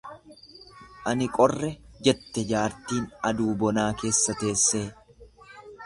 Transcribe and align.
Ani 1.11 1.27
qorre 1.35 1.69
jette 2.09 2.47
jaartiin 2.53 3.07
aduu 3.31 3.53
bonaa 3.63 3.89
keessa 4.03 4.41
teessee. 4.43 4.85